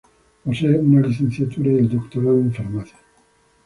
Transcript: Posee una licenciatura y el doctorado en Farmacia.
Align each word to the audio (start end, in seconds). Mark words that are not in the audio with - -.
Posee 0.43 0.79
una 0.79 1.05
licenciatura 1.07 1.71
y 1.73 1.77
el 1.77 1.89
doctorado 1.89 2.39
en 2.39 2.51
Farmacia. 2.51 2.97